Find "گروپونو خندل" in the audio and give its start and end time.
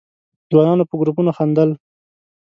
1.01-1.69